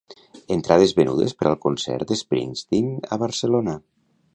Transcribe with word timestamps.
Entrades 0.55 0.93
venudes 1.01 1.37
per 1.41 1.47
al 1.51 1.59
concert 1.67 2.09
de 2.13 2.21
Springsteen 2.25 2.93
a 3.17 3.23
Barcelona. 3.27 3.81